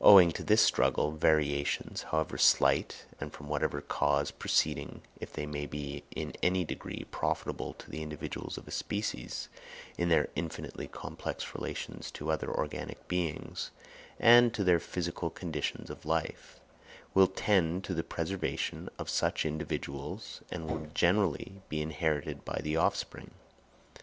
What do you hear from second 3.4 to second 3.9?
whatever